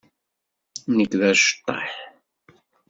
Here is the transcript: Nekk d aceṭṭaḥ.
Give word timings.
Nekk 0.95 1.13
d 1.19 1.21
aceṭṭaḥ. 1.31 1.89